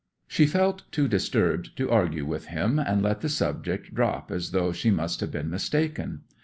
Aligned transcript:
She 0.27 0.47
felt 0.47 0.91
too 0.91 1.07
disturbed 1.07 1.77
to 1.77 1.91
argue 1.91 2.25
with 2.25 2.47
him, 2.47 2.79
and 2.79 3.03
let 3.03 3.21
the 3.21 3.29
subject 3.29 3.93
drop 3.93 4.31
as 4.31 4.49
though 4.49 4.71
she 4.71 4.89
must 4.89 5.19
have 5.19 5.29
been 5.29 5.51
mistaken. 5.51 6.21